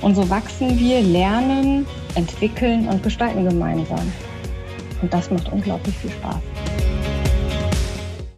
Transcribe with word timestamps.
Und 0.00 0.14
so 0.14 0.28
wachsen 0.30 0.78
wir, 0.78 1.00
lernen, 1.00 1.86
entwickeln 2.14 2.88
und 2.88 3.02
gestalten 3.02 3.44
gemeinsam. 3.44 4.12
Und 5.02 5.12
das 5.12 5.30
macht 5.30 5.50
unglaublich 5.52 5.96
viel 5.96 6.10
Spaß. 6.10 6.40